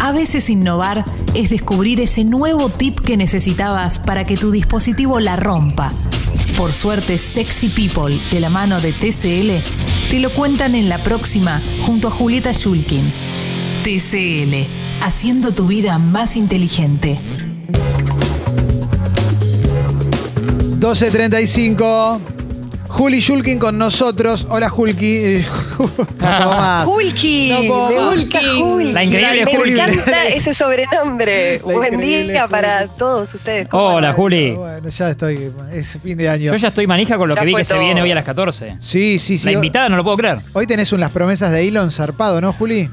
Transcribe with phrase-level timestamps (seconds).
[0.00, 1.04] A veces innovar
[1.34, 5.92] es descubrir ese nuevo tip que necesitabas para que tu dispositivo la rompa.
[6.56, 11.60] Por suerte, Sexy People, de la mano de TCL, te lo cuentan en la próxima
[11.84, 13.12] junto a Julieta Shulkin.
[13.82, 14.66] TCL,
[15.02, 17.20] haciendo tu vida más inteligente.
[20.78, 22.37] 12.35.
[22.88, 24.46] Juli Shulkin con nosotros.
[24.50, 25.44] Hola, Julki.
[26.18, 26.84] No.
[26.90, 27.90] Hulky, No.
[28.92, 29.70] La increíble me Hulky.
[29.72, 31.58] encanta ese sobrenombre.
[31.64, 33.68] La Buen día para todos ustedes.
[33.68, 34.12] ¿Cómo Hola?
[34.12, 34.52] Juli.
[34.52, 35.52] Bueno, ya estoy.
[35.72, 36.50] Es fin de año.
[36.52, 38.24] Yo ya estoy manija con lo Ya que vi que se viene hoy a las
[38.24, 38.76] 14.
[38.80, 39.46] Sí, sí, sí.
[39.46, 40.38] La invitada no lo puedo creer.
[40.52, 42.90] Hoy tenés un Las promesas de Elon zarpado, ¿no, Juli?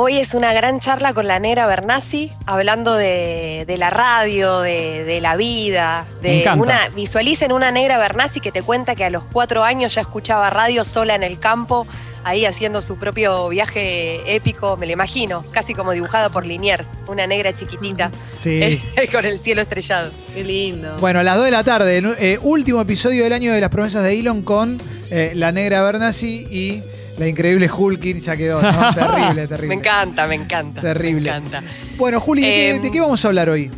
[0.00, 5.02] Hoy es una gran charla con la negra Bernasi, hablando de, de la radio, de,
[5.02, 6.06] de la vida.
[6.22, 10.02] De una, visualicen una negra Bernasi que te cuenta que a los cuatro años ya
[10.02, 11.84] escuchaba radio sola en el campo,
[12.22, 17.26] ahí haciendo su propio viaje épico, me lo imagino, casi como dibujado por Liniers, una
[17.26, 18.80] negra chiquitita Sí.
[19.10, 20.12] con el cielo estrellado.
[20.32, 20.96] Qué lindo.
[21.00, 24.04] Bueno, a las 2 de la tarde, eh, último episodio del año de las promesas
[24.04, 26.84] de Elon con eh, la negra Bernasi y
[27.18, 28.20] la increíble Hulkin.
[28.20, 28.94] Ya quedó, ¿no?
[28.94, 29.68] Terrible, terrible.
[29.68, 30.80] Me encanta, me encanta.
[30.80, 31.30] Terrible.
[31.30, 31.62] Me encanta.
[31.96, 33.70] Bueno, Juli, ¿de, qué, Em, de qué vamos a hablar hoy?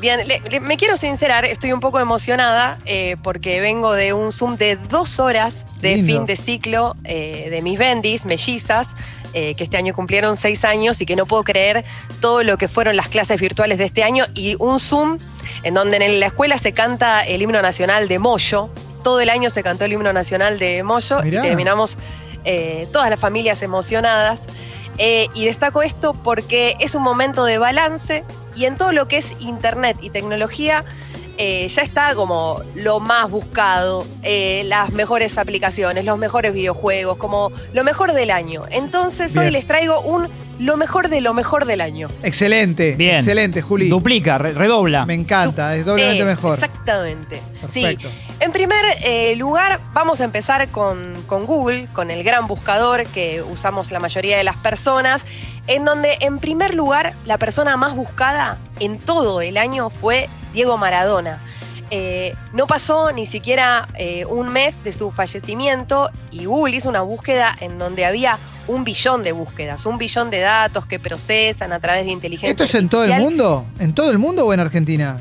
[0.00, 4.30] Bien, le- le- me quiero sincerar, estoy un poco emocionada eh, porque vengo de un
[4.30, 6.12] Zoom de dos horas de Lindo.
[6.12, 8.94] fin de ciclo eh, de mis bendis, mellizas,
[9.34, 11.84] eh, que este año cumplieron seis años y que no puedo creer
[12.20, 15.18] todo lo que fueron las clases virtuales de este año y un Zoom
[15.64, 18.70] en donde en la escuela se canta el himno nacional de Moyo.
[19.02, 21.40] Todo el año se cantó el himno nacional de Moyo Mirá.
[21.40, 21.98] y terminamos
[22.44, 24.46] eh, todas las familias emocionadas.
[25.00, 28.24] Eh, y destaco esto porque es un momento de balance
[28.56, 30.84] y en todo lo que es internet y tecnología
[31.38, 37.50] eh, ya está como lo más buscado, eh, las mejores aplicaciones, los mejores videojuegos, como
[37.72, 38.64] lo mejor del año.
[38.70, 40.28] Entonces hoy les traigo un
[40.58, 42.08] lo mejor de lo mejor del año.
[42.24, 42.96] Excelente.
[42.96, 43.18] Bien.
[43.18, 43.88] Excelente, Juli.
[43.88, 45.06] Duplica, re- redobla.
[45.06, 46.54] Me encanta, es doblemente Eh, mejor.
[46.54, 47.40] Exactamente.
[47.60, 48.08] Perfecto.
[48.08, 48.14] Sí.
[48.40, 53.40] En primer eh, lugar, vamos a empezar con, con Google, con el gran buscador que
[53.42, 55.24] usamos la mayoría de las personas,
[55.68, 60.76] en donde en primer lugar la persona más buscada en todo el año fue Diego
[60.76, 61.38] Maradona.
[61.92, 67.02] Eh, no pasó ni siquiera eh, un mes de su fallecimiento y Google hizo una
[67.02, 71.78] búsqueda en donde había un billón de búsquedas, un billón de datos que procesan a
[71.78, 73.64] través de inteligencia ¿Esto es en todo el mundo?
[73.78, 75.20] ¿En todo el mundo o en Argentina?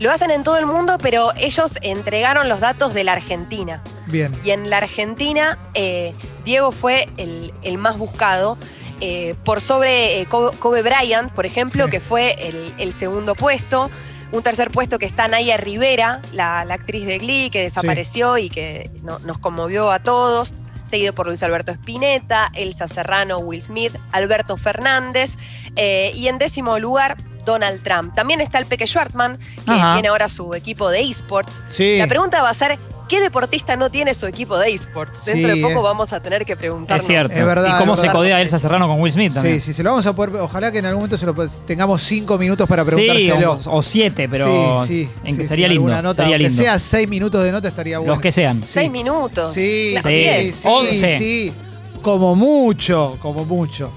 [0.00, 3.82] Lo hacen en todo el mundo, pero ellos entregaron los datos de la Argentina.
[4.06, 4.34] Bien.
[4.42, 6.14] Y en la Argentina, eh,
[6.46, 8.56] Diego fue el, el más buscado.
[9.04, 11.90] eh, por sobre eh, Kobe, Kobe Bryant, por ejemplo, Sí.
[11.90, 13.90] que fue el, el segundo puesto.
[14.32, 18.48] Un tercer puesto que está Naya Rivera, la, la actriz de Glee, que desapareció y
[18.50, 20.54] que no- nos conmovió a todos.
[20.84, 25.36] Seguido por Luis Alberto Spinetta, Elsa Serrano, Will Smith, Alberto Fernández.
[25.76, 27.16] eh, y en décimo lugar,
[27.46, 28.14] Donald Trump.
[28.14, 29.94] También está el Peque Schwartman, que Ajá.
[29.94, 31.62] tiene ahora su equipo de esports.
[31.70, 31.98] Sí.
[31.98, 32.78] La pregunta va a ser,
[33.12, 35.26] ¿qué deportista no tiene su equipo de esports?
[35.26, 35.82] Dentro Sí, de poco eh.
[35.82, 37.02] vamos a tener que preguntarnos.
[37.02, 37.34] Es cierto.
[37.34, 39.60] Es verdad, ¿Y cómo es se codea Elsa Serrano con Will Smith también?
[39.60, 40.36] Sí, sí, se lo vamos a poder.
[40.40, 41.34] Ojalá que en algún momento se lo,
[41.66, 43.58] tengamos cinco minutos para Sí, preguntárselo.
[43.66, 45.90] o, o siete, pero Sí, sí, en que sí, sería sí, lindo.
[46.02, 46.62] Nota, sería aunque lindo.
[46.62, 48.14] sea seis minutos de nota estaría bueno.
[48.14, 48.62] Los que sean.
[48.66, 49.52] Seis minutos.
[49.52, 51.18] Sí, Claro, sí, Once.
[51.18, 51.52] sí.
[52.00, 53.92] Como mucho, como mucho.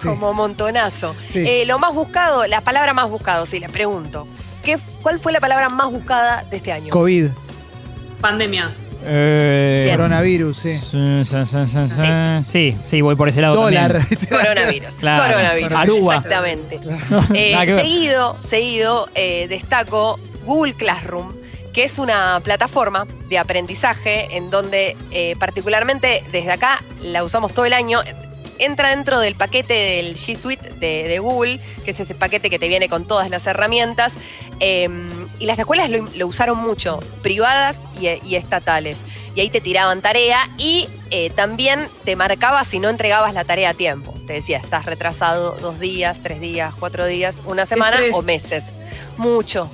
[0.00, 0.08] Sí.
[0.08, 1.14] Como montonazo.
[1.24, 1.38] Sí.
[1.46, 4.26] Eh, lo más buscado, la palabra más buscado, sí, les pregunto.
[4.64, 6.90] ¿Qué, ¿Cuál fue la palabra más buscada de este año?
[6.90, 7.28] COVID,
[8.20, 8.70] Pandemia.
[9.08, 10.76] Eh, coronavirus, sí.
[10.78, 12.02] sí, sí, sí, sí, sí.
[12.44, 13.92] Sí, sí, voy por ese lado Dólar.
[13.92, 14.26] también.
[14.28, 14.94] Coronavirus.
[14.96, 15.22] Claro.
[15.22, 15.78] Coronavirus.
[15.78, 16.16] Aruba.
[16.16, 16.80] Exactamente.
[17.34, 21.34] Eh, seguido, seguido, eh, destaco Google Classroom,
[21.72, 27.64] que es una plataforma de aprendizaje en donde eh, particularmente desde acá la usamos todo
[27.64, 28.00] el año.
[28.58, 32.58] Entra dentro del paquete del G Suite de, de Google, que es ese paquete que
[32.58, 34.16] te viene con todas las herramientas.
[35.38, 39.04] Y las escuelas lo, lo usaron mucho, privadas y, y estatales.
[39.34, 43.70] Y ahí te tiraban tarea y eh, también te marcaba si no entregabas la tarea
[43.70, 44.14] a tiempo.
[44.26, 48.14] Te decía, estás retrasado dos días, tres días, cuatro días, una semana Estrés.
[48.14, 48.64] o meses.
[49.16, 49.70] Mucho.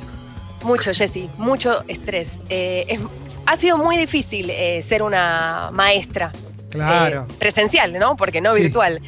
[0.62, 2.38] Mucho, Jessy, mucho estrés.
[2.49, 3.00] Eh, es-
[3.47, 6.31] ha sido muy difícil eh, ser una maestra
[6.70, 7.26] Claro.
[7.38, 8.17] presencial, ¿no?
[8.17, 8.62] Porque no Sí.
[8.62, 9.00] virtual.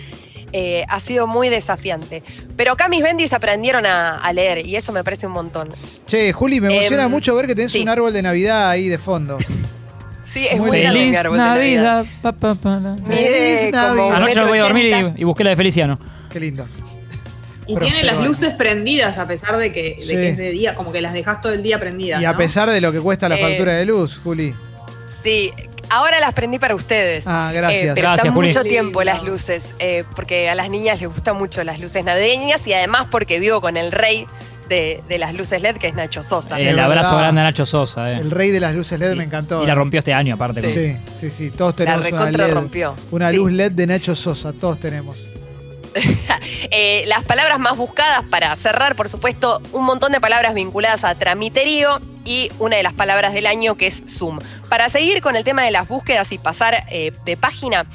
[0.57, 2.23] Eh, ha sido muy desafiante.
[2.57, 5.71] Pero acá mis bendis aprendieron a, a leer y eso me parece un montón.
[6.07, 7.83] Che, Juli, me emociona Em, mucho ver que tenés sí.
[7.83, 9.39] un árbol de Navidad ahí de fondo.
[10.23, 12.07] Sí, es Muy muy, grande mi árbol de Navidad.
[12.23, 14.15] pa, pa, pa, Feliz Navidad.
[14.15, 15.99] Anoche no voy a dormir y, y busqué la de Feliciano.
[16.31, 16.65] Qué lindo.
[17.67, 20.13] Y Pero- tiene las luces prendidas a pesar de que, de Sí.
[20.15, 22.23] que es de día, como que las dejas todo el día prendidas.
[22.23, 22.39] Y a ¿no?
[22.39, 24.55] pesar de lo que cuesta la Eh, factura de luz, Juli.
[25.05, 25.51] Sí,
[25.91, 27.27] Ahora las prendí para ustedes.
[27.27, 27.83] Ah, gracias.
[27.83, 28.49] Eh, pero Gracias, están Juli.
[28.49, 32.67] mucho tiempo las luces, eh, porque a las niñas les gustan mucho las luces navideñas
[32.67, 34.27] y además porque vivo con el rey
[34.69, 36.59] de, de las luces LED, que es Nacho Sosa.
[36.59, 36.87] El verdad.
[36.87, 38.11] abrazo grande a Nacho Sosa.
[38.13, 38.17] eh.
[38.21, 39.63] El rey de las luces LED Y- me encantó.
[39.63, 40.63] Y la rompió este año, aparte.
[40.63, 40.71] Sí.
[40.73, 41.51] Sí, sí, sí.
[41.51, 42.55] Todos tenemos una recontra LED.
[42.55, 42.95] rompió.
[43.11, 43.37] Una Sí.
[43.37, 45.17] luz LED de Nacho Sosa, todos tenemos.
[46.71, 51.15] Eh, las palabras más buscadas para cerrar, por supuesto, un montón de palabras vinculadas a
[51.15, 54.39] tramiterío y una de las palabras del año que es Zoom.
[54.69, 57.87] Para seguir con el tema de las búsquedas y pasar eh, de página,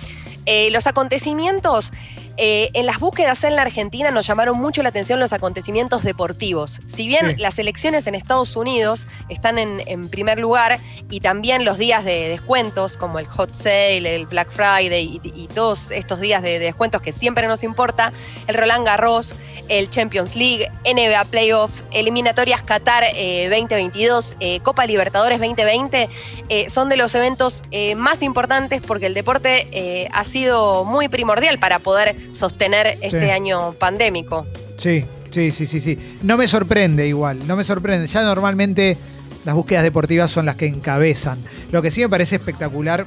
[0.45, 1.91] eh, los acontecimientos.
[2.39, 6.79] Eh, en las búsquedas en la Argentina nos llamaron mucho la atención los acontecimientos deportivos.
[6.87, 7.35] Si bien Sí.
[7.37, 12.29] las elecciones en Estados Unidos están en, en primer lugar y también los días de
[12.29, 16.65] descuentos como el Hot Sale, el Black Friday y, y todos estos días de, de
[16.65, 18.13] descuentos que siempre nos importa,
[18.47, 19.33] el Roland Garros,
[19.67, 26.09] el Champions League, NBA Playoff, eliminatorias Qatar eh, 2022, eh, Copa Libertadores 2020,
[26.49, 31.09] eh, son de los eventos eh, más importantes porque el deporte eh, ha sido muy
[31.09, 33.29] primordial para poder sostener este Sí.
[33.29, 34.45] año pandémico.
[34.77, 35.97] Sí, sí, sí, sí, sí.
[36.21, 38.07] No me sorprende igual, no me sorprende.
[38.07, 38.97] Ya normalmente
[39.45, 41.39] las búsquedas deportivas son las que encabezan.
[41.71, 43.05] Lo que sí me parece espectacular,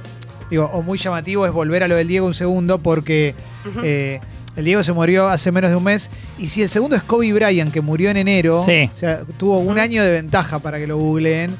[0.50, 3.34] digo, o muy llamativo es volver a lo del Diego un segundo porque
[3.82, 4.20] eh,
[4.56, 7.32] el Diego se murió hace menos de un mes y si el segundo es Kobe
[7.32, 8.90] Bryant que murió en enero, Sí.
[8.94, 11.56] o sea, tuvo un año de ventaja para que lo googleen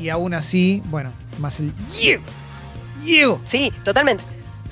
[0.00, 1.10] y aún así, bueno,
[1.40, 2.22] más el Diego.
[3.04, 3.40] Diego.
[3.44, 4.22] Sí, totalmente.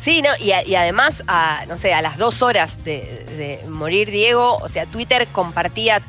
[0.04, 3.66] Sí, no, y, a- y además, a, no sé, a las dos horas de, de
[3.70, 6.02] morir Diego, o sea, Twitter compartía,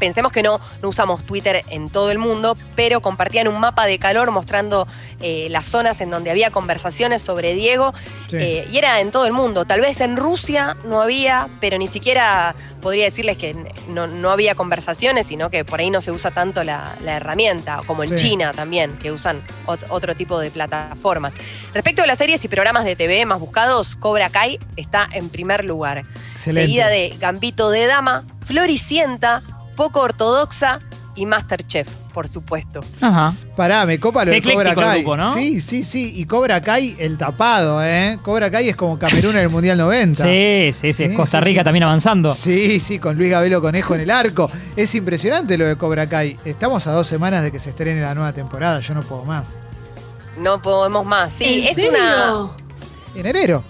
[0.00, 4.00] pensemos que no, no usamos Twitter en todo el mundo, pero compartían un mapa de
[4.00, 4.88] calor mostrando
[5.20, 7.92] eh, las zonas en donde había conversaciones sobre Diego,
[8.26, 8.36] Sí.
[8.38, 9.64] eh, y era en todo el mundo.
[9.64, 13.54] Tal vez en Rusia no había, pero ni siquiera podría decirles que
[13.88, 17.82] no, no había conversaciones, sino que por ahí no se usa tanto la, la herramienta,
[17.86, 18.14] como en Sí.
[18.30, 21.34] China también, que usan ot- otro tipo de plataformas.
[21.74, 25.64] Respecto a las series y programas de TV más buscados, Cobra Kai está en primer
[25.64, 25.98] lugar.
[26.32, 26.62] Excelente.
[26.62, 29.42] Seguida de Gambito de Dama, Floricienta,
[29.80, 30.78] Poco Ortodoxa
[31.14, 32.80] y Masterchef, por supuesto.
[33.00, 33.32] Ajá.
[33.56, 34.98] Pará, me copa lo Qué de Cobra el Kai.
[35.00, 35.32] grupo, ¿no?
[35.32, 36.12] Sí, sí, sí.
[36.16, 38.18] Y Cobra Kai, el tapado, ¿eh?
[38.20, 40.22] Cobra Kai es como Camerún en el Mundial 90.
[40.22, 41.08] Sí, sí, sí.
[41.08, 41.64] Sí, Costa sí, Rica sí.
[41.64, 42.30] también avanzando.
[42.30, 44.50] Sí, sí, con Luis Gabelo Conejo en el arco.
[44.76, 46.36] Es impresionante lo de Cobra Kai.
[46.44, 48.80] Estamos a dos semanas de que se estrene la nueva temporada.
[48.80, 49.56] Yo no puedo más.
[50.36, 51.32] No podemos más.
[51.32, 51.90] Sí, ¿En es serio?
[51.92, 52.50] una.
[53.18, 53.64] En enero,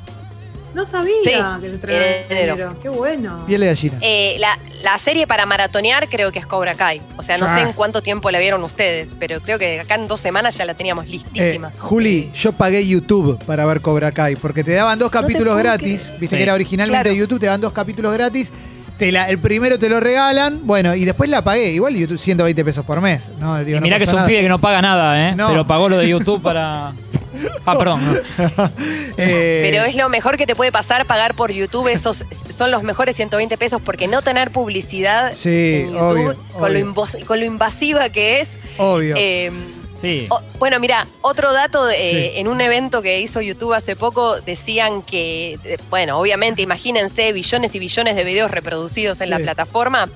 [0.74, 1.30] No sabía Sí,
[1.60, 2.54] que se estrenaba en en enero.
[2.54, 2.76] enero.
[2.80, 3.44] Qué bueno.
[3.46, 3.98] piel de gallina.
[4.02, 7.02] eh, la, la serie para maratonear creo que es Cobra Kai.
[7.16, 7.54] O sea, no Ah.
[7.56, 10.64] sé en cuánto tiempo la vieron ustedes, pero creo que acá en dos semanas ya
[10.64, 11.72] la teníamos Eh, listísima.
[11.78, 16.12] Juli, yo pagué YouTube para ver Cobra Kai porque te daban dos capítulos gratis.
[16.20, 16.36] Viste Sí.
[16.36, 17.10] que era originalmente Claro.
[17.10, 18.52] de YouTube, te dan dos capítulos gratis.
[18.96, 21.72] Te la- el primero te lo regalan, bueno, y después la pagué.
[21.72, 23.30] Igual YouTube 120 pesos por mes.
[23.40, 24.28] No, digo, Y no mirá que es un nada.
[24.28, 25.34] pibe que no paga nada, ¿eh?
[25.34, 25.48] No.
[25.48, 26.92] Pero pagó lo de YouTube para.
[27.66, 28.00] Ah, perdón.
[29.16, 31.88] Eh, Pero es lo mejor que te puede pasar pagar por YouTube.
[31.88, 36.72] Esos son los mejores 120 pesos porque no tener publicidad Sí, en YouTube obvio, con,
[36.72, 37.26] Lo obvio.
[37.26, 38.58] con lo invasiva que es.
[38.78, 39.14] Obvio.
[39.18, 39.50] eh,
[39.94, 40.28] Sí.
[40.30, 42.38] o- bueno, mira, otro dato, eh, Sí.
[42.40, 47.74] en un evento que hizo YouTube hace poco decían que, eh, bueno, obviamente imagínense billones
[47.74, 49.30] y billones de videos reproducidos en Sí.
[49.30, 50.08] la plataforma.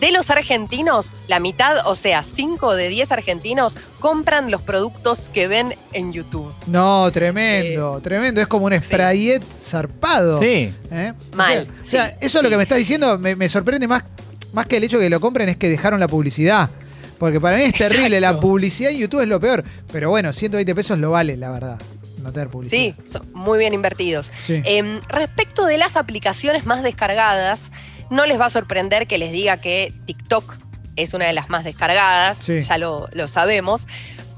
[0.00, 5.46] De los argentinos, la mitad, o sea, 5 de 10 argentinos compran los productos que
[5.46, 6.52] ven en YouTube.
[6.66, 8.40] No, tremendo, tremendo.
[8.40, 10.38] Es como un sprayet zarpado.
[10.40, 10.72] Sí.
[10.90, 11.12] ¿eh?
[11.34, 13.48] Mal, O sea, o sea, sí, eso es lo que me estás diciendo me, me
[13.48, 14.04] sorprende más,
[14.52, 16.70] más que el hecho de que lo compren, es que dejaron la publicidad.
[17.18, 18.36] Porque para mí es terrible, Exacto.
[18.36, 19.62] la publicidad en YouTube es lo peor.
[19.92, 21.78] Pero bueno, 120 pesos lo vale, la verdad.
[22.22, 22.80] No tener publicidad.
[22.80, 24.32] Sí, son muy bien invertidos.
[24.46, 24.62] Sí.
[24.64, 27.70] Em, respecto de las aplicaciones más descargadas,
[28.10, 30.56] no les va a sorprender que les diga que TikTok
[30.96, 32.60] es una de las más descargadas, Sí.
[32.60, 33.86] ya lo, lo sabemos.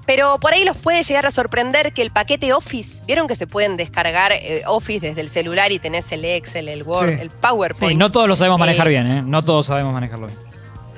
[0.05, 3.47] Pero por ahí los puede llegar a sorprender que el paquete Office, vieron que se
[3.47, 7.21] pueden descargar eh, Office desde el celular y tenés el Excel, el Word, Sí.
[7.21, 7.93] el PowerPoint.
[7.93, 9.23] Sí, no todos lo sabemos manejar Eh, bien, ¿eh?
[9.23, 10.39] No todos sabemos manejarlo bien.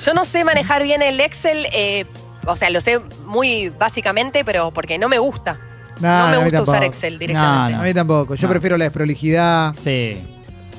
[0.02, 2.06] Yo no sé manejar bien el Excel, eh,
[2.46, 5.58] o sea, lo sé muy básicamente, pero porque no me gusta.
[6.00, 6.82] Nah, no me gusta usar.
[6.82, 7.74] Excel directamente.
[7.76, 8.34] No, A mí tampoco.
[8.34, 8.50] Yo No.
[8.52, 10.18] prefiero la desprolijidad, Sí.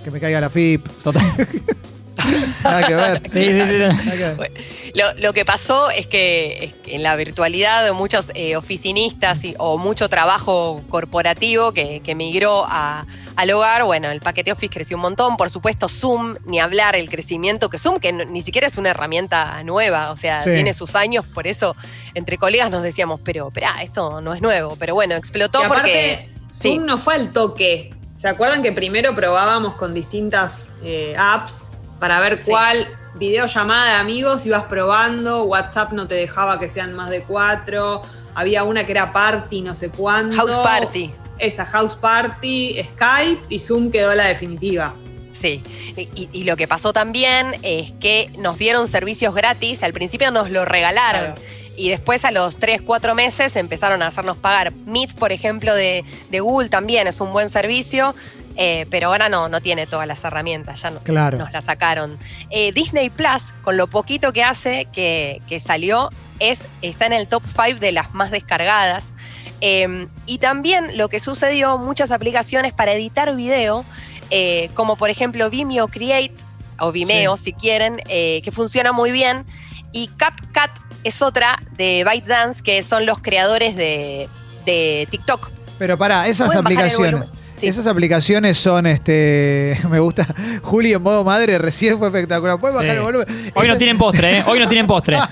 [0.06, 0.88] Que me caiga la FIP.
[1.04, 1.24] Total.
[2.64, 3.22] Nada que ver.
[3.30, 3.78] Sí, sí, sí.
[3.78, 4.54] Nada que ver.
[4.96, 9.54] Lo, lo que pasó es que, es que en la virtualidad muchos eh, oficinistas y-
[9.60, 14.96] o mucho trabajo corporativo que, que migró a- al hogar, bueno, el paquete Office creció
[14.98, 18.66] un montón, por supuesto Zoom, ni hablar el crecimiento que Zoom, que no- ni siquiera
[18.68, 20.52] es una herramienta nueva, o sea, Sí.
[20.52, 21.76] tiene sus años, por eso
[22.14, 26.30] entre colegas nos decíamos, pero espera, esto no es nuevo, pero bueno, explotó Y porque...
[26.48, 26.74] Sí.
[26.76, 27.92] Zoom no fue al toque.
[28.15, 32.50] ¿Se acuerdan que primero probábamos con distintas eh, apps para ver Sí.
[32.51, 35.43] cuál videollamada de amigos ibas probando?
[35.43, 38.01] WhatsApp no te dejaba que sean más de cuatro.
[38.34, 40.36] había una que era Party, no sé cuándo.
[40.36, 41.13] House Party.
[41.39, 44.93] Esa, House Party, Skype y Zoom quedó la definitiva.
[45.31, 45.62] Sí,
[45.98, 50.50] y, y lo que pasó también es que nos dieron servicios gratis, al principio nos
[50.50, 51.34] lo regalaron.
[51.34, 51.41] Claro.
[51.77, 54.74] Y después a los 3, 4 meses empezaron a hacernos pagar.
[54.74, 58.15] Meet, por ejemplo, de, de Google también es un buen servicio,
[58.55, 61.38] eh, pero ahora no, no tiene todas las herramientas, ya no, Claro.
[61.38, 62.17] nos la sacaron.
[62.50, 67.27] Eh, Disney Plus, con lo poquito que hace que, que salió, es, está en el
[67.27, 69.13] top 5 de las más descargadas.
[69.60, 73.84] Eh, y también lo que sucedió, muchas aplicaciones para editar video,
[74.29, 76.34] eh, como por ejemplo Vimeo Create,
[76.79, 79.46] o Vimeo si quieren, que funciona muy bien.
[79.94, 80.72] Y CapCut
[81.06, 84.28] es otra de ByteDance, que son los creadores de,
[84.66, 85.50] de TikTok.
[85.78, 87.30] Pero pará, esas aplicaciones.
[87.56, 87.68] Sí.
[87.68, 90.28] Esas aplicaciones son, este, me gusta,
[90.62, 92.60] Juli en modo madre recién fue espectacular.
[92.60, 92.98] ¿Puedes bajar Sí.
[92.98, 93.52] el volumen?
[93.54, 94.44] Hoy no tienen postre, ¿eh?
[94.46, 95.18] Hoy no tienen postre.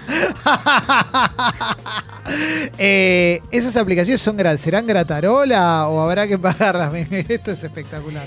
[2.77, 6.94] Eh, ¿Esas aplicaciones son serán gratarola o habrá que pagarlas?
[7.12, 8.25] Esto es espectacular.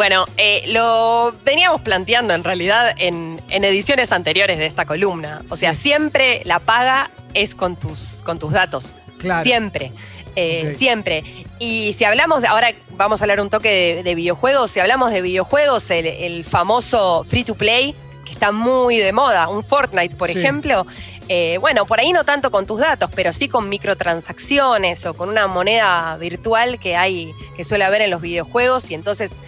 [0.00, 5.42] Bueno, eh, lo veníamos planteando en realidad en, en ediciones anteriores de esta columna.
[5.50, 8.94] O sea, siempre la paga es con tus, con tus datos.
[9.18, 9.42] Claro.
[9.42, 9.92] Siempre.
[10.36, 10.74] Eh.
[10.74, 11.22] Siempre.
[11.58, 15.12] Y si hablamos, de, ahora vamos a hablar un toque de, de videojuegos, si hablamos
[15.12, 20.16] de videojuegos, el, el famoso free to play, que está muy de moda, un Fortnite,
[20.16, 20.38] por Sí.
[20.38, 20.86] ejemplo,
[21.28, 25.28] eh, bueno, por ahí no tanto con tus datos, pero sí con microtransacciones o con
[25.28, 29.38] una moneda virtual que hay, que suele haber en los videojuegos, y entonces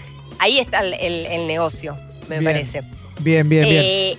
[0.42, 1.96] ahí está el, el- el negocio,
[2.28, 2.52] me Bien.
[2.52, 2.82] parece.
[3.20, 3.82] Bien, bien, bien.
[3.84, 4.18] Eh,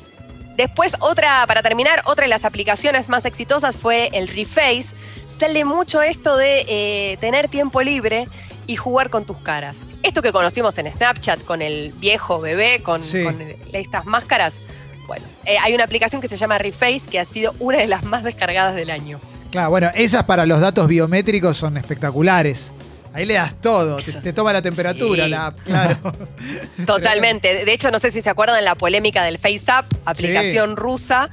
[0.57, 4.95] después, otra, para terminar, otra de las aplicaciones más exitosas fue el Reface.
[5.25, 8.27] Sale mucho esto de eh, tener tiempo libre
[8.65, 9.83] y jugar con tus caras.
[10.03, 13.23] Esto que conocimos en Snapchat con el viejo bebé, con, Sí.
[13.23, 14.59] con el- estas máscaras.
[15.05, 18.03] Bueno, eh, hay una aplicación que se llama Reface que ha sido una de las
[18.05, 19.19] más descargadas del año.
[19.51, 22.71] Claro, bueno, esas para los datos biométricos son espectaculares.
[23.13, 25.29] Ahí le das todo, te, toma la temperatura Sí.
[25.29, 25.97] la app, claro.
[26.85, 27.65] Totalmente.
[27.65, 31.29] De hecho, no sé si se acuerdan la polémica del FaceApp, aplicación rusa,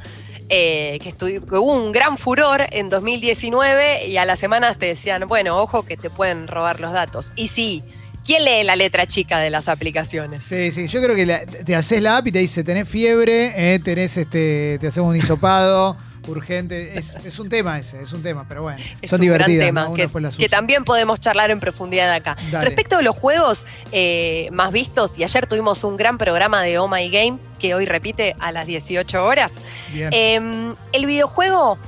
[0.49, 5.27] eh, que, que hubo un gran furor en 2019 y a las semanas te decían,
[5.29, 7.33] bueno, ojo que te pueden robar los datos.
[7.37, 7.83] Y sí,
[8.27, 10.43] ¿quién lee la letra chica de las aplicaciones?
[10.45, 13.75] Sí, sí, yo creo que la- te haces la app y te dice, tenés fiebre,
[13.75, 15.97] eh, tenés este, te hacemos un hisopado
[16.31, 16.99] urgente.
[16.99, 18.79] Es, es un tema ese, es un tema, pero bueno.
[19.03, 19.91] Es son un gran divertidas, tema ¿no?
[19.91, 22.37] Uno que, que también podemos charlar en profundidad acá.
[22.51, 22.67] Dale.
[22.67, 26.89] Respecto de los juegos eh, más vistos, y ayer tuvimos un gran programa de Oh
[26.89, 29.61] My Game que hoy repite a las 18 horas.
[29.93, 30.11] Bien.
[30.13, 31.79] Eh, el videojuego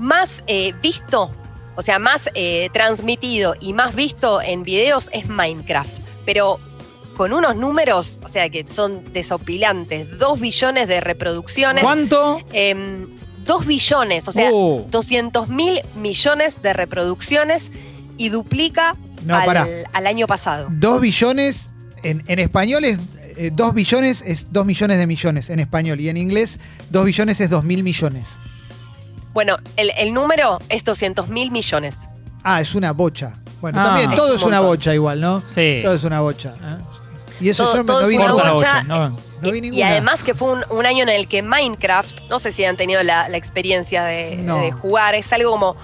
[0.00, 1.30] más eh, visto,
[1.76, 6.02] o sea, más eh, transmitido y más visto en videos es Minecraft.
[6.26, 6.58] Pero
[7.16, 10.18] con unos números, o sea, que son desopilantes.
[10.18, 11.82] 2 billones de reproducciones.
[11.82, 12.40] ¿Cuánto?
[13.50, 14.86] 2 billones, o sea, Uh.
[14.90, 17.72] 200 mil millones de reproducciones
[18.16, 20.68] y duplica No, al, al año pasado.
[20.70, 21.70] Dos billones,
[22.04, 22.98] en, en español es.
[23.36, 26.58] eh, dos billones es dos millones de millones en español y en inglés
[26.90, 28.38] dos billones es dos mil millones.
[29.32, 32.08] Bueno, el, el número es 200 mil millones.
[32.42, 33.34] Ah, es una bocha.
[33.60, 33.84] Bueno, Ah.
[33.84, 35.40] también Es todo un es una bocha igual, ¿no?
[35.46, 35.80] Sí.
[35.82, 36.54] Todo es una bocha.
[36.56, 36.76] ¿eh?
[37.40, 38.44] Y eso Todo- yo todo no vi ninguna.
[39.52, 42.64] vi Y- además que fue un, un año en el que Minecraft, no sé si
[42.64, 44.36] han tenido la, la experiencia de,
[44.72, 45.76] jugar, es algo como,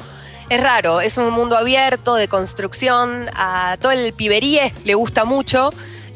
[0.51, 5.71] es raro, es un mundo abierto de construcción, a todo el piberíe le gusta mucho.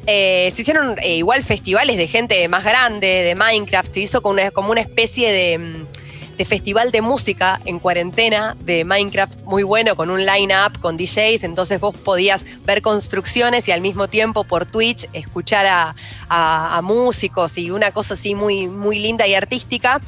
[0.07, 4.35] Eh, se hicieron eh, igual festivales de gente más grande, de Minecraft, se hizo como
[4.35, 5.87] una, como una especie de, mm,
[6.37, 11.45] de festival de música en cuarentena de Minecraft muy bueno, con un line-up, con DJs,
[11.45, 15.95] entonces vos podías ver construcciones y al mismo tiempo por Twitch escuchar a,
[16.29, 20.01] a- a músicos y una cosa así muy, muy linda y artística.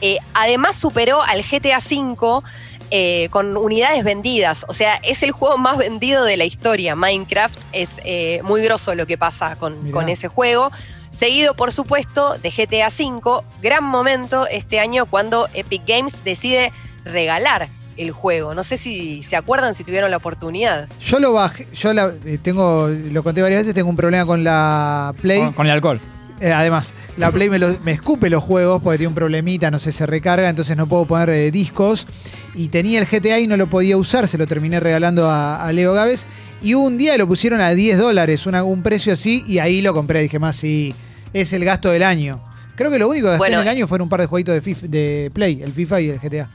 [0.00, 2.42] Eh, además superó al GTA V
[2.90, 6.94] eh, con unidades vendidas, o sea, es el juego más vendido de la historia.
[6.94, 10.70] Minecraft es eh, muy grosso lo que pasa con, con ese juego.
[11.14, 16.72] Seguido, por supuesto, de GTA V, gran momento este año cuando Epic Games decide
[17.04, 18.52] regalar el juego.
[18.54, 20.88] No sé si se acuerdan si tuvieron la oportunidad.
[21.00, 24.42] Yo lo bajé, yo la, eh, tengo, lo conté varias veces, tengo un problema con
[24.42, 25.38] la Play.
[25.38, 26.00] Con, con el alcohol.
[26.40, 29.78] Eh, además, la Play me, lo- me escupe los juegos porque tiene un problemita, no
[29.78, 32.08] sé, se recarga, entonces no puedo poner eh, discos.
[32.56, 35.72] Y tenía el GTA y no lo podía usar, se lo terminé regalando a, a
[35.72, 36.26] Leo Gávez.
[36.60, 40.22] Y un día lo pusieron a 10 dólares, un precio así, y ahí lo compré.
[40.22, 40.94] Dije, más sí,
[41.34, 42.42] es el gasto del año.
[42.76, 44.54] Creo que lo único que gasté Bueno, en el año fueron un par de jueguitos
[44.54, 46.48] de, FIFA, de Play, el FIFA y el GTA.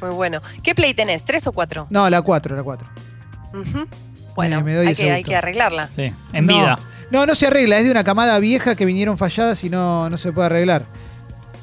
[0.00, 0.40] Muy bueno.
[0.62, 1.24] ¿Qué play tenés?
[1.24, 1.88] ¿Tres o cuatro?
[1.90, 2.88] No, la 4, la 4.
[3.54, 3.86] Ujú.
[4.36, 5.88] Bueno, me doy hay, que, hay que arreglarla.
[5.88, 6.12] Sí.
[6.32, 6.78] En no, vida.
[7.10, 10.16] No, no se arregla, es de una camada vieja que vinieron falladas y no, no
[10.16, 10.84] se puede arreglar.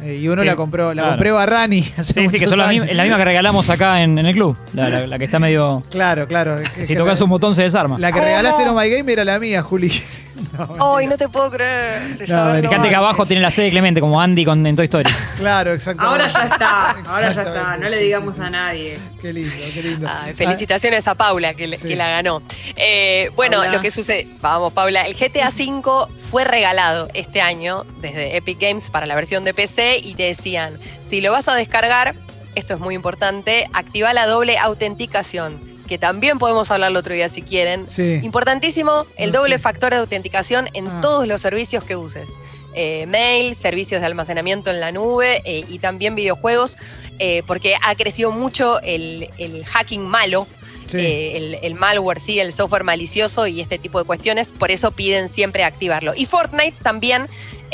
[0.01, 1.09] Eh, y uno Sí, la compró, la claro.
[1.11, 1.93] compré Barrani.
[1.97, 4.33] hace Sí, sí, que son la misma, la misma que regalamos acá en, en el
[4.33, 4.57] club.
[4.73, 5.83] La, la- la que está medio.
[5.89, 6.59] Claro, claro.
[6.59, 7.97] es que- Si tocas un botón se desarma.
[7.97, 9.89] La que regalaste en Oh My Game era la mía, Juli.
[10.77, 12.17] No, Ay, no te puedo creer.
[12.27, 12.55] No.
[12.61, 15.09] Fíjate que abajo tiene la sede de Clemente, como Andy con, en Toy Story.
[15.37, 16.23] Claro, exactamente.
[16.23, 17.77] Ahora ya está, ahora ya está.
[17.77, 18.47] No le digamos sí, sí.
[18.47, 18.99] a nadie.
[19.21, 20.07] Qué lindo, qué lindo.
[20.11, 21.89] Ay, felicitaciones a Paula que, le- Sí.
[21.89, 22.41] que la ganó.
[22.77, 23.73] Eh, bueno, Paula.
[23.73, 28.89] lo que sucede, vamos Paula, el GTA V fue regalado este año desde Epic Games
[28.89, 30.77] para la versión de PC y te decían,
[31.07, 32.15] si lo vas a descargar,
[32.55, 37.29] esto es muy importante, activa la doble autenticación, que también podemos hablar el otro día
[37.29, 37.85] si quieren.
[37.85, 38.19] Sí.
[38.23, 39.61] Importantísimo, el No, doble sí.
[39.63, 40.99] factor de autenticación en Ah.
[41.01, 42.29] todos los servicios que uses.
[42.73, 46.77] Eh, mail, servicios de almacenamiento en la nube eh, y también videojuegos,
[47.19, 50.47] eh, porque ha crecido mucho el, el hacking malo,
[50.87, 50.97] Sí.
[50.99, 55.29] el, el malware, sí, el software malicioso y este tipo de cuestiones, por eso piden
[55.29, 56.13] siempre activarlo.
[56.15, 57.27] Y Fortnite también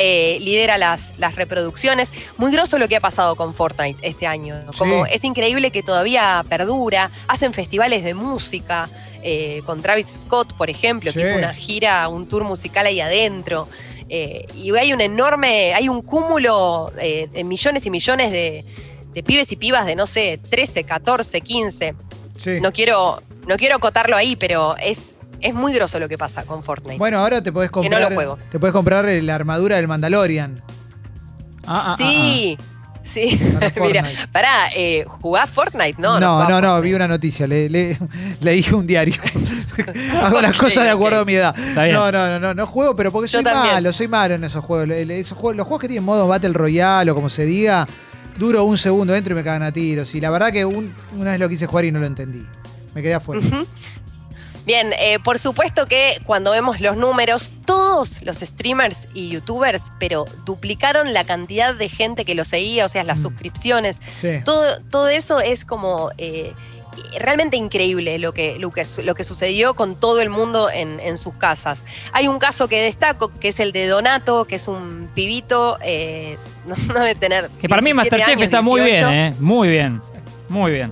[0.03, 2.11] eh, lidera las, las reproducciones.
[2.37, 4.55] Muy groso lo que ha pasado con Fortnite este año.
[4.77, 5.11] Como Sí.
[5.13, 8.89] es increíble que todavía perdura, hacen festivales de música.
[9.23, 13.67] eh, con Travis Scott, por ejemplo, que hizo una gira, un tour musical ahí adentro.
[14.09, 18.65] Eh, y hay un enorme, hay un cúmulo eh, de millones y millones de,
[19.13, 21.93] de pibes y pibas de, no sé, 13, 14, 15
[22.35, 22.57] Sí.
[22.63, 26.61] no quiero, no quiero acotarlo ahí, pero es, es muy groso lo que pasa con
[26.63, 26.97] Fortnite.
[26.97, 28.01] Bueno, ahora te podés Que no comprar.
[28.09, 28.39] lo juego.
[28.49, 30.61] Te podés comprar la armadura del Mandalorian.
[31.67, 32.57] Ah, ah, sí,
[33.03, 33.39] sí.
[33.53, 34.27] Para Mira, Fortnite.
[34.31, 35.95] pará, eh, ¿jugás Fortnite?
[36.01, 37.97] No, no, no, no, vi una noticia, le, le-
[38.41, 39.15] leí un diario.
[40.21, 41.57] Hago las cosas de acuerdo a mi edad.
[41.57, 41.95] Está bien.
[41.95, 43.75] No, no, no, no, no juego, pero porque Yo soy también.
[43.75, 44.89] malo, soy malo en esos juegos.
[44.89, 45.55] Esos juegos.
[45.57, 47.87] Los juegos que tienen modo Battle Royale o como se diga,
[48.37, 50.13] duro un segundo dentro y me cagan a tiros.
[50.15, 52.45] Y la verdad que un- una vez lo quise jugar y no lo entendí.
[52.93, 53.41] Me quedé afuera.
[54.65, 60.25] Bien, eh, por supuesto que cuando vemos los números, todos los streamers y youtubers, pero
[60.45, 63.21] duplicaron la cantidad de gente que lo seguía, o sea, las Mm.
[63.23, 64.29] suscripciones, Sí.
[64.45, 66.53] todo, todo eso es como eh,
[67.19, 71.17] realmente increíble lo que, lo, que, lo que sucedió con todo el mundo en, en
[71.17, 71.83] sus casas.
[72.11, 76.37] Hay un caso que destaco, que es el de Donato, que es un pibito, eh,
[76.67, 77.49] no, no debe tener...
[77.61, 79.09] Que para mí 17 Masterchef años, está muy 18.
[79.09, 79.35] bien, ¿eh?
[79.39, 80.01] Muy bien.
[80.49, 80.91] Muy bien.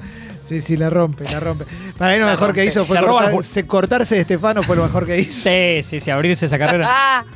[0.50, 1.66] Sí, sí, la rompe, la rompe.
[1.98, 4.16] Para mí lo La mejor que hizo fue La roba cortar- el ju- se- cortarse
[4.16, 5.50] de Estefano, fue lo mejor que hizo.
[5.50, 6.86] Sí, sí, sí, abrirse esa carrera.
[6.90, 7.26] Ah.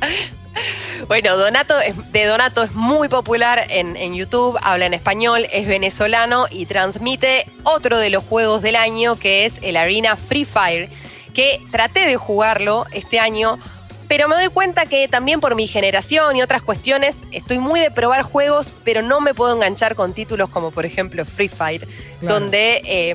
[1.08, 5.66] Bueno, Donato es- de Donato es muy popular en, en YouTube, habla en español, es
[5.66, 10.88] venezolano y transmite otro de los juegos del año que es el Arena Free Fire,
[11.34, 13.58] que traté de jugarlo este año,
[14.08, 17.90] pero me doy cuenta que también por mi generación y otras cuestiones estoy muy de
[17.90, 21.86] probar juegos, pero no me puedo enganchar con títulos como por ejemplo Free Fire,
[22.20, 22.40] Claro.
[22.40, 23.14] donde eh,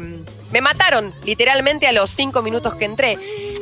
[0.51, 3.17] me mataron literalmente a los cinco minutos que entré.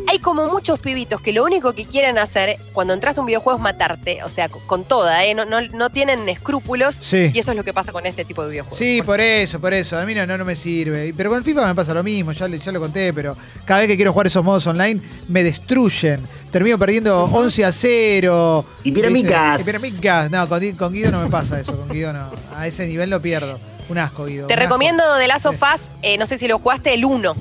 [0.10, 3.58] Hay como muchos pibitos que lo único que quieren hacer cuando entras a un videojuego
[3.58, 5.34] es matarte, o sea, con, toda, ¿eh?
[5.36, 7.30] no, no, no tienen escrúpulos Sí.
[7.34, 8.78] y eso es lo que pasa con este tipo de videojuegos.
[8.80, 9.98] Sí, por por eso, por eso.
[9.98, 11.12] A mí no, no, no me sirve.
[11.18, 13.96] Pero con el FIFA me pasa lo mismo, ya, lo conté, pero cada vez que
[13.96, 16.22] quiero jugar esos modos online me destruyen.
[16.52, 18.66] Termino perdiendo 11 a 0.
[18.84, 19.62] Y piramicas.
[19.62, 20.30] Y piramicas.
[20.30, 22.30] No, con, Di- con Guido no me pasa eso, con Guido no.
[22.56, 23.60] A ese nivel lo pierdo.
[23.90, 24.48] Un asco, Guido.
[24.48, 24.70] Te un asco.
[24.70, 27.36] recomiendo de Last of Us, eh, no sé si lo jugaste, el 1.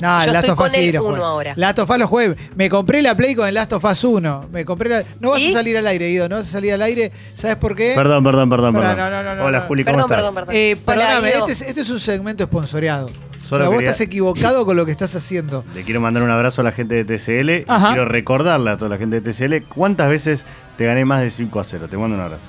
[0.00, 1.24] No, el Last estoy of Us con sí el lo uno jugué.
[1.24, 1.52] ahora.
[1.54, 2.34] Last of Us lo jugué.
[2.56, 4.48] Me compré la Play con el Last of Us 1.
[4.50, 5.50] Me compré la- No vas ¿Y?
[5.50, 6.28] a salir al aire, Guido.
[6.28, 7.12] No vas a salir al aire.
[7.38, 7.92] ¿Sabes por qué?
[7.94, 9.12] Perdón, perdón, perdón, Pará, perdón.
[9.12, 9.64] no, no, no, Hola, no.
[9.66, 10.16] Juli, ¿cómo Perdón, estás?
[10.18, 10.54] perdón, perdón.
[10.56, 13.10] Eh, perdóname, este es, este es un segmento sponsoreado.
[13.40, 15.64] Solo Pero vos quería- estás equivocado con lo que estás haciendo.
[15.74, 18.88] Le quiero mandar un abrazo a la gente de TCL y quiero recordarle a toda
[18.88, 20.44] la gente de TCL cuántas veces
[20.78, 21.86] te gané más de 5 a 0.
[21.88, 22.44] Te mando un abrazo.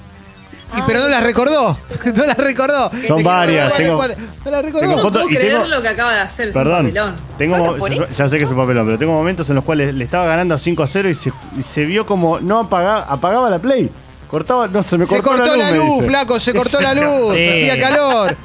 [0.77, 1.77] Y, pero no las recordó.
[2.15, 2.91] No las recordó.
[3.07, 4.01] Son varias, tengo-
[4.45, 4.79] No las recordó.
[4.81, 6.85] tengo No foto- puedo y creer tengo- lo que acaba de hacer, es un Perdón.
[6.87, 7.15] papelón.
[7.37, 10.25] Tengo ya sé que es un papelón, pero tengo momentos en los cuales le estaba
[10.25, 13.89] ganando 5 a 0 y se, y se vio como no apagaba, apagaba la play.
[14.33, 17.03] Cortaba, no, se me Se cortó, la luz, flaco, se cortó la luz.
[17.35, 17.69] Sí.
[17.69, 18.35] Hacía calor.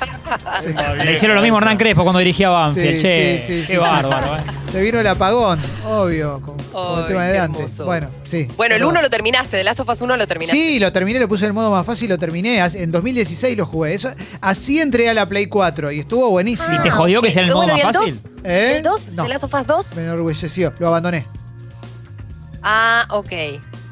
[1.02, 2.96] Le hicieron lo mismo a Hernán Crespo cuando dirigía Banfield.
[2.96, 4.50] Sí, che, sí, sí, qué sí, bárbaro, sí.
[4.50, 4.70] ¿eh?
[4.70, 7.58] Se vino el apagón, obvio, con, con el tema de Dante.
[7.60, 7.86] hermoso.
[7.86, 8.46] Bueno, sí.
[8.58, 8.96] Bueno, el perdón.
[8.96, 10.54] 1 lo terminaste, de Last of Us 1 lo terminaste.
[10.54, 12.58] Sí, lo terminé, lo puse en el modo más fácil, lo terminé.
[12.58, 13.94] En 2016 lo jugué.
[13.94, 14.10] Eso,
[14.42, 16.74] así entré a la Play 4 y estuvo buenísimo.
[16.76, 18.30] ¿Y te jodió que sea el modo Bueno, más ¿y el fácil?
[18.34, 18.44] 2?
[18.44, 18.76] ¿Eh?
[18.76, 19.08] ¿El 2?
[19.12, 19.22] No.
[19.22, 19.96] ¿De Last of Us 2?
[19.96, 21.24] Me enorgulleció, lo abandoné.
[22.62, 23.32] Ah, ok.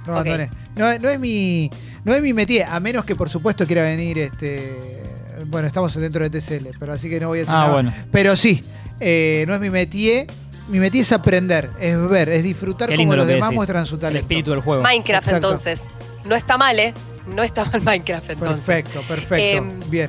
[0.07, 0.51] Lo abandoné.
[0.77, 1.71] No, no es mi.
[2.07, 4.79] No es mi métier, a menos que por supuesto quiera venir este.
[5.47, 7.73] Bueno, estamos dentro de TCL, pero así que no voy a decir Ah, nada.
[7.73, 7.93] bueno.
[8.13, 8.63] Pero sí,
[9.01, 10.29] eh, no es mi métier.
[10.69, 13.57] Mi métier es aprender, es ver, es disfrutar como los lo demás decís.
[13.57, 14.21] muestran su El talento.
[14.21, 14.83] espíritu del juego.
[14.85, 15.49] Minecraft Exacto.
[15.49, 15.85] entonces.
[16.25, 16.95] No está mal, ¿eh?
[17.27, 18.65] No está mal Minecraft entonces.
[18.65, 19.59] Perfecto, perfecto.
[19.59, 20.09] Em, Bien.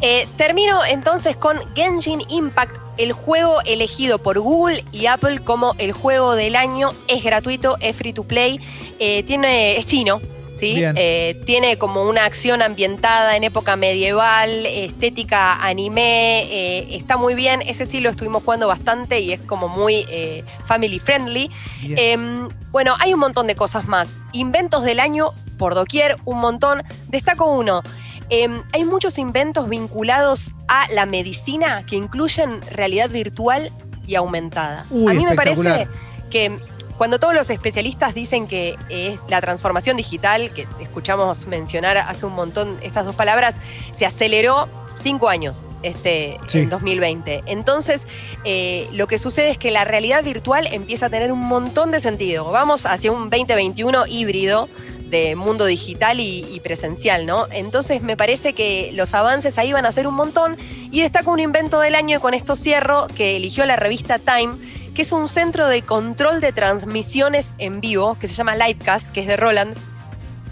[0.00, 5.92] Eh, termino entonces con Genshin Impact, el juego elegido por Google y Apple como el
[5.92, 6.90] juego del año.
[7.06, 8.60] Es gratuito, es free to play,
[8.98, 10.20] eh, tiene, es chino.
[10.58, 10.82] ¿Sí?
[10.82, 17.62] Eh, tiene como una acción ambientada en época medieval, estética anime, eh, está muy bien.
[17.62, 21.50] Ese sí lo estuvimos jugando bastante y es como muy eh, family friendly.
[21.82, 24.18] Em, bueno, hay un montón de cosas más.
[24.32, 26.82] Inventos del año por doquier, un montón.
[27.08, 27.82] Destaco uno.
[28.30, 33.72] Em, hay muchos inventos vinculados a la medicina que incluyen realidad virtual
[34.06, 34.84] y aumentada.
[34.90, 35.88] Uy, a mí me parece
[36.30, 36.58] que
[36.98, 42.34] cuando todos los especialistas dicen que eh, la transformación digital, que escuchamos mencionar hace un
[42.34, 43.58] montón estas dos palabras,
[43.92, 44.68] se aceleró
[45.00, 46.58] cinco años este, Sí.
[46.58, 47.44] en 2020.
[47.46, 48.06] Entonces,
[48.44, 52.00] eh, lo que sucede es que la realidad virtual empieza a tener un montón de
[52.00, 52.50] sentido.
[52.50, 54.68] Vamos hacia un 2021 híbrido
[55.08, 57.46] de mundo digital y, y presencial, ¿no?
[57.52, 60.58] Entonces me parece que los avances ahí van a ser un montón
[60.90, 64.56] y destaco un invento del año y con esto cierro que eligió la revista Time,
[64.98, 69.20] que es un centro de control de transmisiones en vivo que se llama Livecast, que
[69.20, 69.76] es de Roland.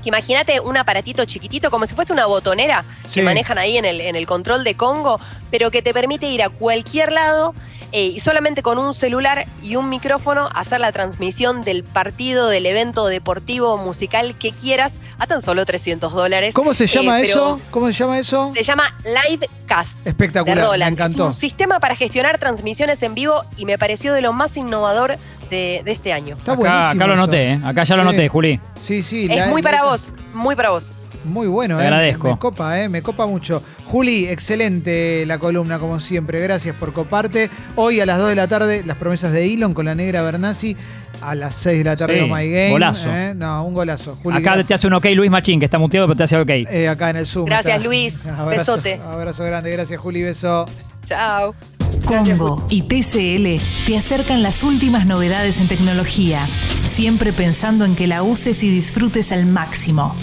[0.07, 3.15] Imagínate un aparatito chiquitito, como si fuese una botonera Sí.
[3.21, 6.43] que manejan ahí en el, en el control de Congo, pero que te permite ir
[6.43, 7.55] a cualquier lado
[7.93, 12.67] eh, y solamente con un celular y un micrófono hacer la transmisión del partido, del
[12.67, 16.53] evento deportivo, musical que quieras a tan solo 300 dólares.
[16.55, 17.61] ¿Cómo se Eh, llama eso?
[17.71, 18.53] ¿Cómo se llama eso?
[18.55, 20.85] Se llama Livecast de Espectacular, me.
[20.85, 21.27] Es encantó.
[21.27, 25.17] un sistema para gestionar transmisiones en vivo y me pareció de lo más innovador
[25.51, 26.37] de, de este año.
[26.37, 26.89] Está Acá, buenísimo.
[26.91, 27.23] acá lo eso.
[27.23, 27.61] anoté, ¿eh?
[27.65, 28.09] Acá ya lo Sí.
[28.09, 28.61] anoté, Juli.
[28.81, 29.29] Sí, sí.
[29.31, 29.96] Es la- muy para vos,
[30.35, 30.93] muy para vos.
[31.25, 31.87] Muy bueno, Te eh.
[31.87, 32.29] agradezco.
[32.29, 32.89] Me copa, eh.
[32.89, 33.61] Me copa mucho.
[33.87, 36.41] Juli, excelente la columna, como siempre.
[36.41, 37.51] Gracias por coparte.
[37.75, 40.77] Hoy a las 2 de la tarde, las promesas de Elon con la negra Bernasi.
[41.23, 42.71] A las 6 de la tarde, Sí, Oh My Game.
[42.71, 43.09] golazo.
[43.11, 43.33] eh.
[43.35, 44.19] No, un golazo.
[44.23, 44.67] Juli, Acá gracias.
[44.69, 46.49] te hace un ok Luis Machín, que está muteado, pero te hace ok.
[46.51, 47.47] Eh, acá en el Zoom.
[47.47, 47.87] Gracias, está.
[47.89, 48.27] Luis.
[48.27, 49.01] Abrazo, Besote.
[49.05, 49.71] Abrazo grande.
[49.73, 50.23] Gracias, Juli.
[50.23, 50.67] Beso.
[51.05, 51.76] Chao.
[52.05, 56.49] Congo y TCL te acercan las últimas novedades en tecnología,
[56.87, 60.15] siempre pensando en que la uses y disfrutes al máximo.